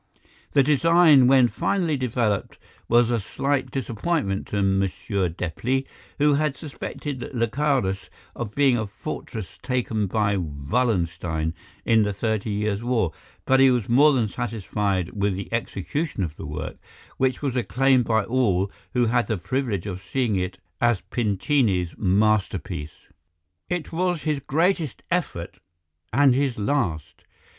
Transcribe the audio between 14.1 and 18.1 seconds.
than satisfied with the execution of the work, which was acclaimed